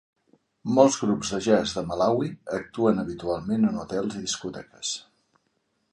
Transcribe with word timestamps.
Molts 0.77 0.95
grups 1.01 1.33
de 1.33 1.39
jazz 1.49 1.75
de 1.79 1.83
Malawi 1.91 2.31
actuen 2.61 3.03
habitualment 3.03 3.69
en 3.73 3.81
hotels 3.83 4.19
i 4.21 4.27
discoteques. 4.27 4.99